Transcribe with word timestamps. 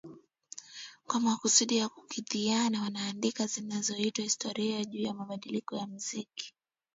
Kwa 1.07 1.19
makusudi 1.19 1.77
ya 1.77 1.89
kukidhiana 1.89 2.81
wanaandika 2.81 3.45
zinazoitwa 3.47 4.23
historia 4.23 4.83
juu 4.85 5.01
ya 5.01 5.13
mabadiliko 5.13 5.75
ya 5.75 5.87
muziki 5.87 6.53